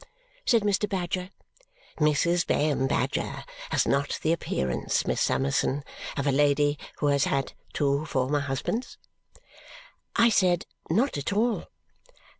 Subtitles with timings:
[0.47, 0.89] said Mr.
[0.89, 1.29] Badger.
[1.99, 2.47] "Mrs.
[2.47, 5.83] Bayham Badger has not the appearance, Miss Summerson,
[6.17, 8.97] of a lady who has had two former husbands?"
[10.15, 11.65] I said "Not at all!"